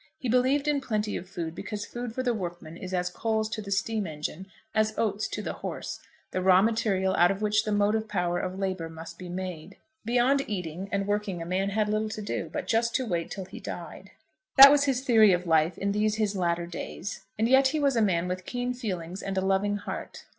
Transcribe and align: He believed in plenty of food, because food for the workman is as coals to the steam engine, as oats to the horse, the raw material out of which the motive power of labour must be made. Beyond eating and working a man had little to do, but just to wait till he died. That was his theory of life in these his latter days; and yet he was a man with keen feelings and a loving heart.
He 0.17 0.27
believed 0.27 0.67
in 0.67 0.81
plenty 0.81 1.15
of 1.15 1.29
food, 1.29 1.53
because 1.53 1.85
food 1.85 2.15
for 2.15 2.23
the 2.23 2.33
workman 2.33 2.75
is 2.75 2.91
as 2.91 3.11
coals 3.11 3.47
to 3.49 3.61
the 3.61 3.69
steam 3.69 4.07
engine, 4.07 4.47
as 4.73 4.97
oats 4.97 5.27
to 5.27 5.43
the 5.43 5.53
horse, 5.53 5.99
the 6.31 6.41
raw 6.41 6.59
material 6.63 7.13
out 7.17 7.29
of 7.29 7.43
which 7.43 7.65
the 7.65 7.71
motive 7.71 8.07
power 8.07 8.39
of 8.39 8.57
labour 8.57 8.89
must 8.89 9.19
be 9.19 9.29
made. 9.29 9.77
Beyond 10.03 10.41
eating 10.49 10.89
and 10.91 11.05
working 11.05 11.39
a 11.39 11.45
man 11.45 11.69
had 11.69 11.87
little 11.87 12.09
to 12.09 12.21
do, 12.23 12.49
but 12.51 12.65
just 12.65 12.95
to 12.95 13.05
wait 13.05 13.29
till 13.29 13.45
he 13.45 13.59
died. 13.59 14.09
That 14.57 14.71
was 14.71 14.85
his 14.85 15.01
theory 15.01 15.33
of 15.33 15.45
life 15.45 15.77
in 15.77 15.91
these 15.91 16.15
his 16.15 16.35
latter 16.35 16.65
days; 16.65 17.23
and 17.37 17.47
yet 17.47 17.67
he 17.67 17.79
was 17.79 17.95
a 17.95 18.01
man 18.01 18.27
with 18.27 18.43
keen 18.47 18.73
feelings 18.73 19.21
and 19.21 19.37
a 19.37 19.41
loving 19.45 19.77
heart. 19.77 20.25